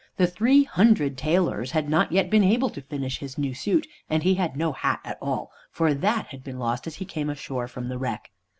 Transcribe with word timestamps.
The 0.17 0.25
three 0.25 0.63
hundred 0.63 1.15
tailors 1.15 1.69
had 1.69 1.87
not 1.87 2.11
yet 2.11 2.31
been 2.31 2.43
able 2.43 2.71
to 2.71 2.81
finish 2.81 3.19
his 3.19 3.37
new 3.37 3.53
suit, 3.53 3.85
and 4.09 4.23
he 4.23 4.33
had 4.33 4.57
no 4.57 4.71
hat 4.71 4.99
at 5.05 5.19
all, 5.21 5.51
for 5.69 5.93
that 5.93 6.25
had 6.29 6.43
been 6.43 6.57
lost 6.57 6.87
as 6.87 6.95
he 6.95 7.05
came 7.05 7.29
ashore 7.29 7.67
from 7.67 7.87
the 7.87 7.99
wreck. 7.99 8.31